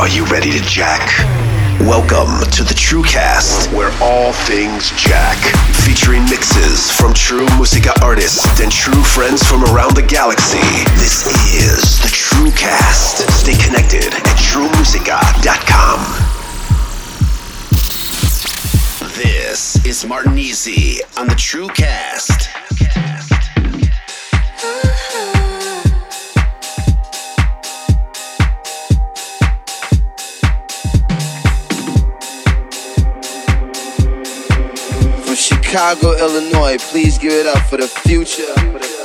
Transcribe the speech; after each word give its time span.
Are 0.00 0.08
you 0.08 0.24
ready 0.24 0.50
to 0.50 0.60
jack? 0.62 1.12
Welcome 1.80 2.40
to 2.52 2.64
the 2.64 2.72
TrueCast, 2.72 3.70
where 3.76 3.92
all 4.00 4.32
things 4.32 4.92
jack. 4.92 5.36
Featuring 5.84 6.24
mixes 6.24 6.90
from 6.90 7.12
true 7.12 7.46
musica 7.56 7.92
artists 8.02 8.62
and 8.62 8.72
true 8.72 9.02
friends 9.02 9.42
from 9.42 9.62
around 9.64 9.94
the 9.94 10.02
galaxy. 10.02 10.56
This 10.96 11.26
is 11.52 12.00
the 12.00 12.08
TrueCast. 12.08 13.30
Stay 13.30 13.62
connected 13.62 14.14
at 14.14 14.38
truemusica.com. 14.40 16.00
This 19.22 19.84
is 19.84 20.06
Martin 20.06 20.38
Easy 20.38 21.00
on 21.18 21.28
the 21.28 21.34
TrueCast. 21.34 23.19
Chicago, 35.70 36.18
Illinois. 36.18 36.76
Please 36.90 37.16
give 37.16 37.32
it 37.32 37.46
up 37.46 37.64
for 37.68 37.76
the 37.76 37.86
future. 37.86 38.99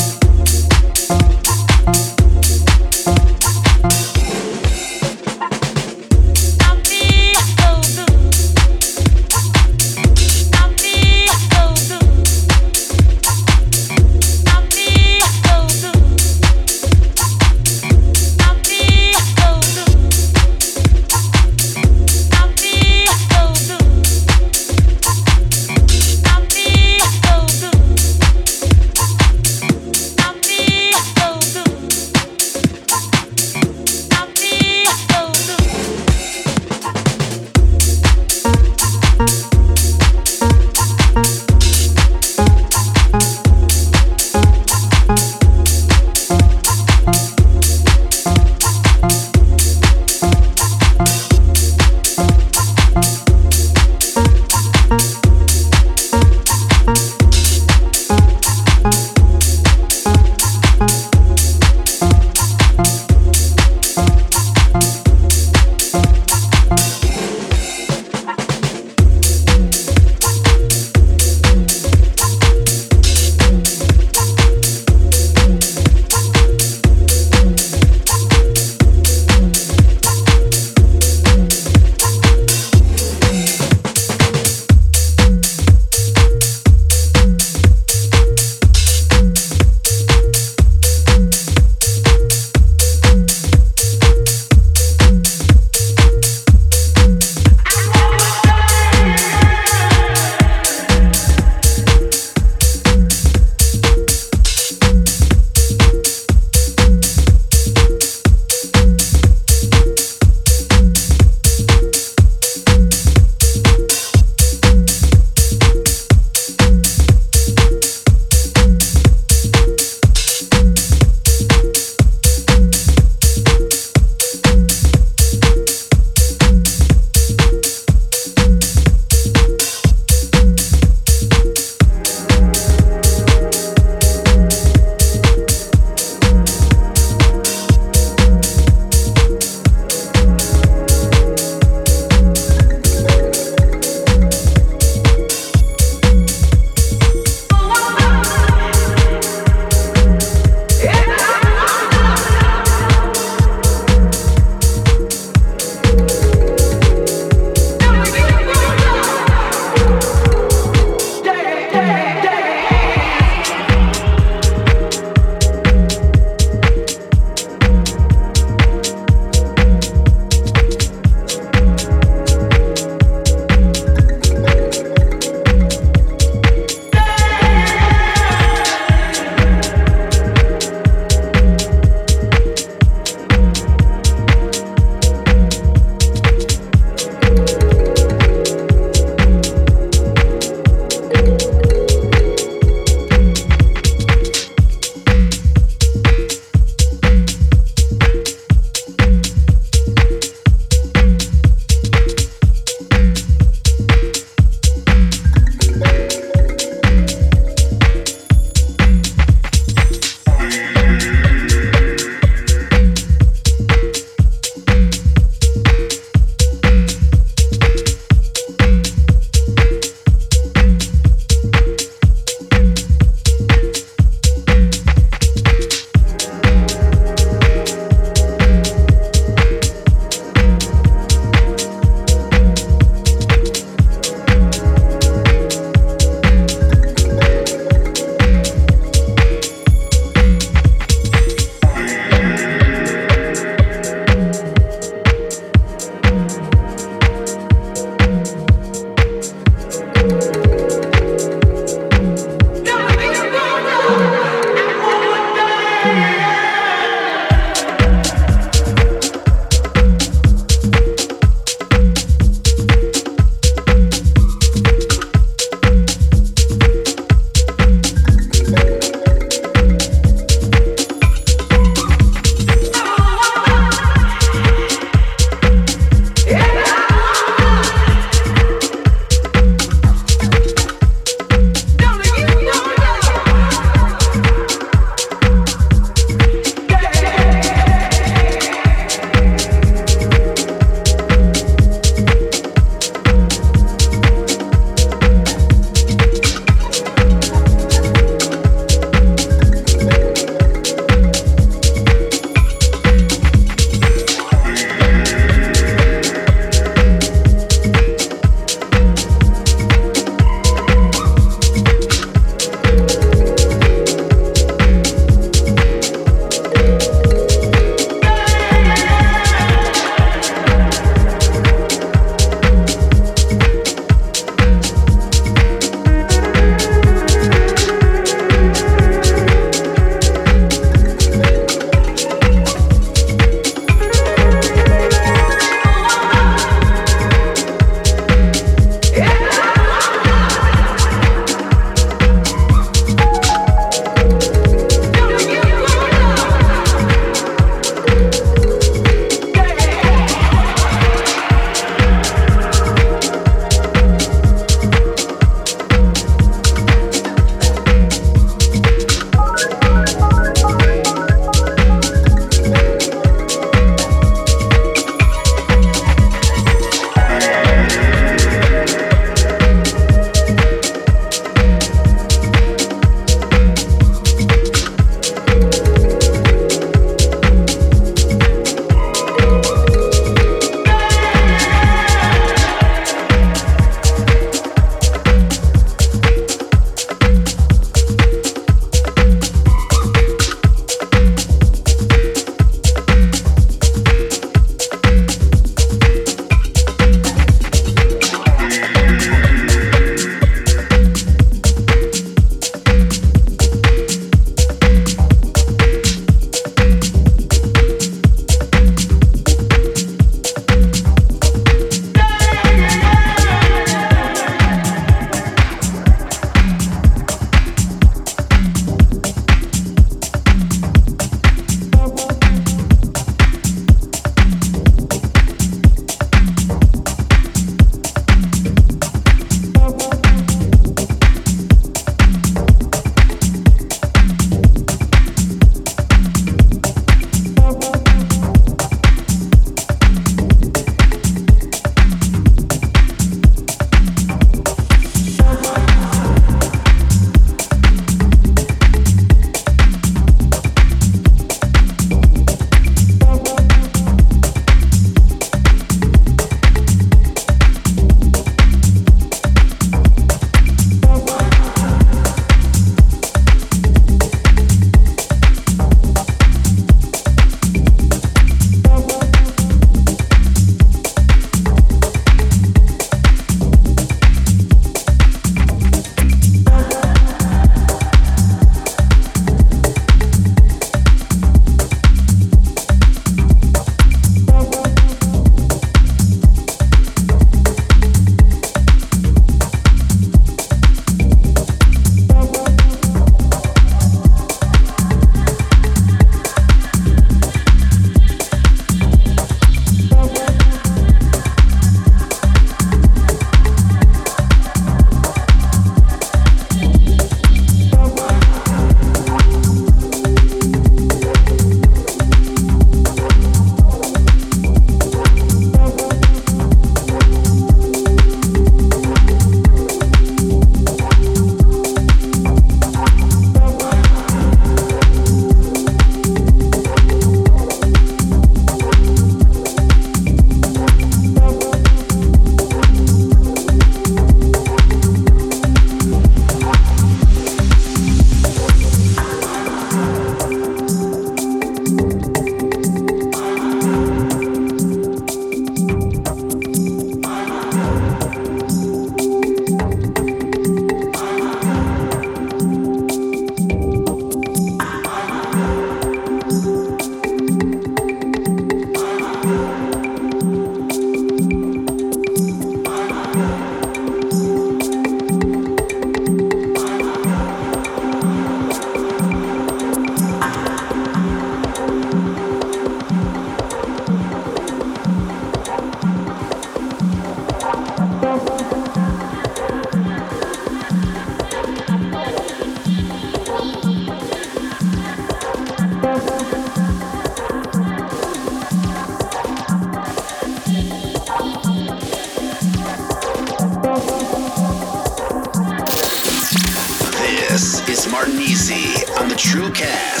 Podcast. 599.61 600.00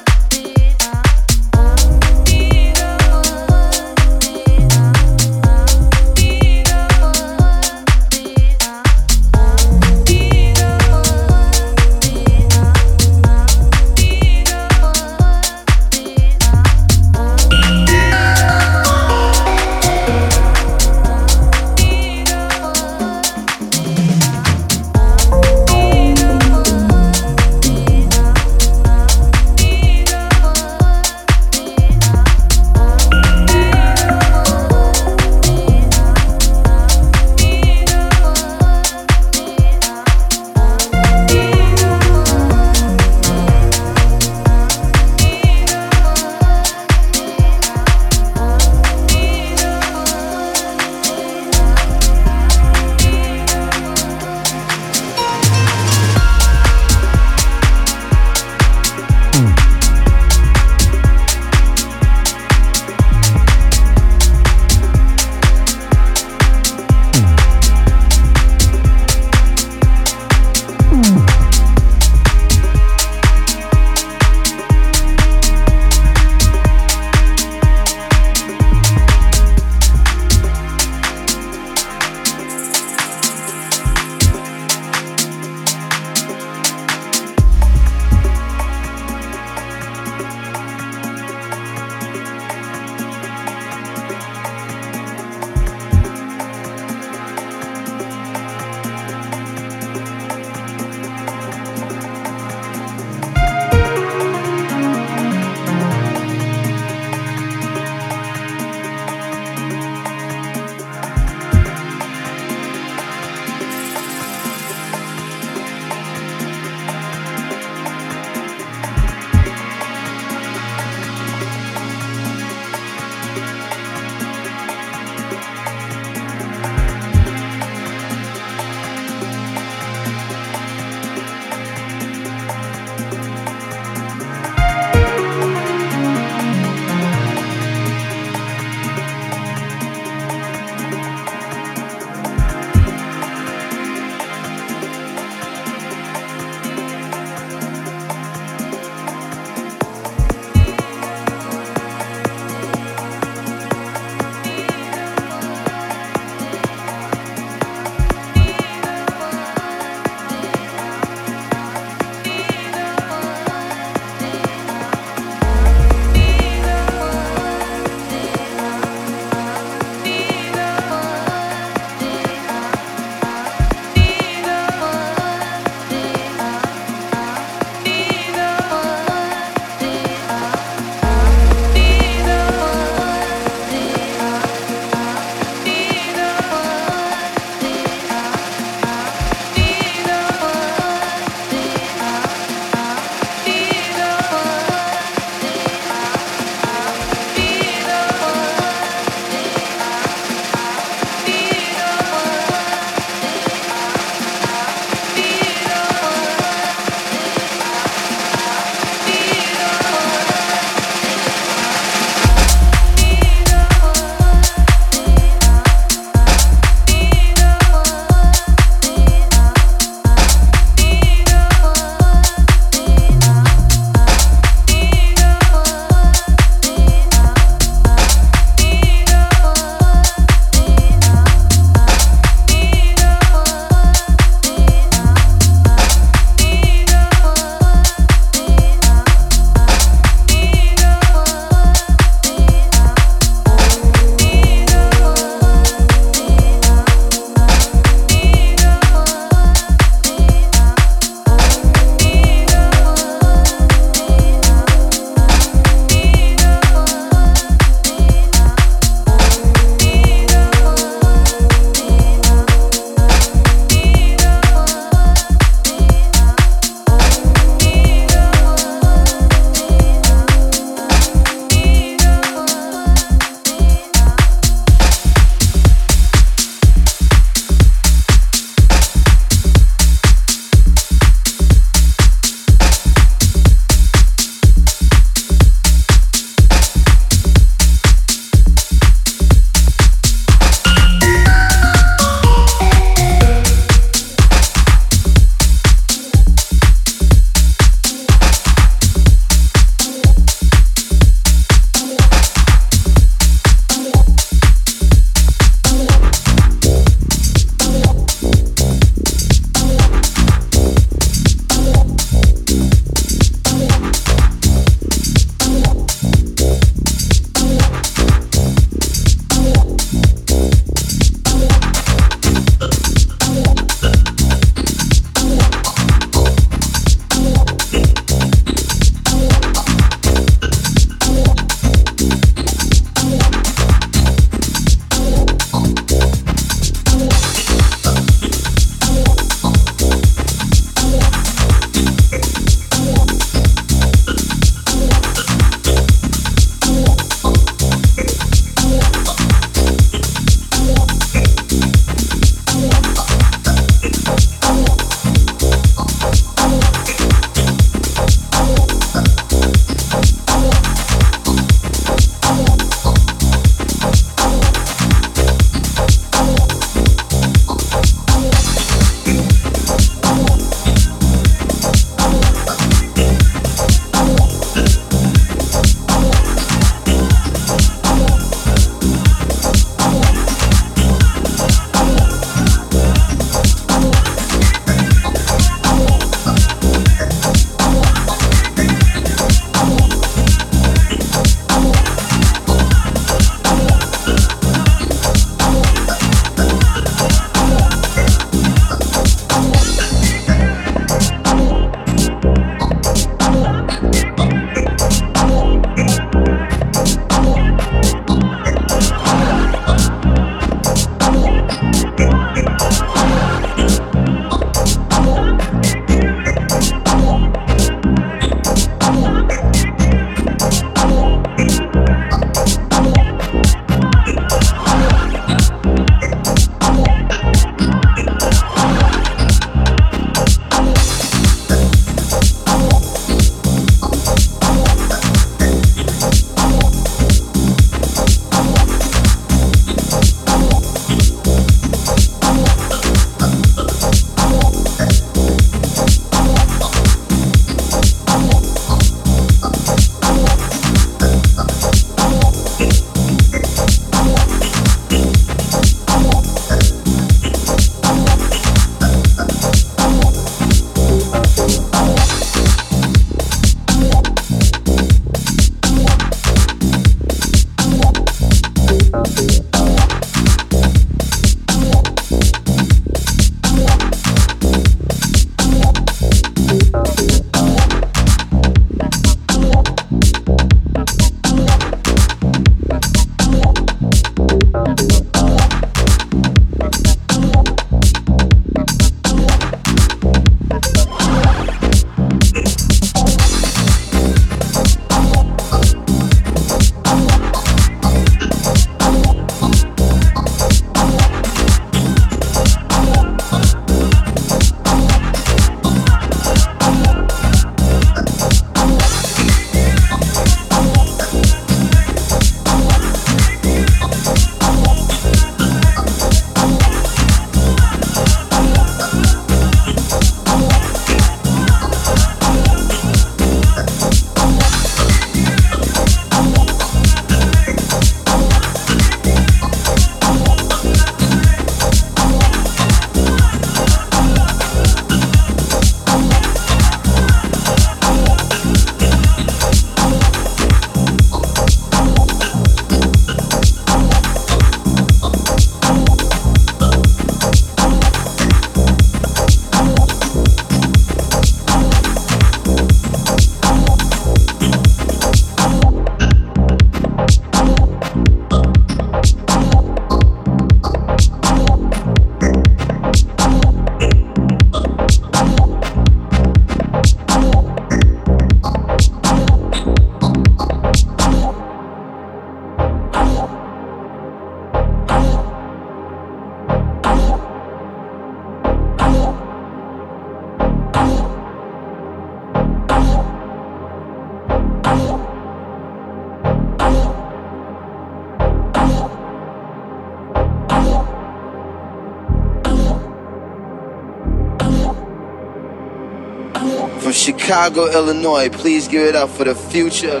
Chicago, 597.28 597.70
Illinois. 597.70 598.30
Please 598.30 598.68
give 598.68 598.80
it 598.80 598.96
up 598.96 599.10
for 599.10 599.24
the 599.24 599.34
future. 599.34 600.00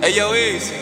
Hey, 0.00 0.16
yo, 0.16 0.32
Easy. 0.32 0.74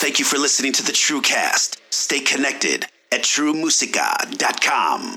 Thank 0.00 0.18
you 0.18 0.24
for 0.24 0.36
listening 0.36 0.72
to 0.72 0.82
the 0.82 0.90
TrueCast. 0.90 1.76
Stay 1.90 2.18
connected 2.18 2.86
at 3.12 3.22
truemusica.com. 3.22 5.15